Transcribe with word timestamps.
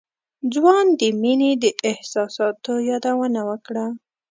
ځوان 0.53 0.85
د 0.99 1.01
مينې 1.21 1.51
د 1.63 1.65
احساساتو 1.91 2.73
يادونه 2.89 3.41
وکړه. 3.49 3.85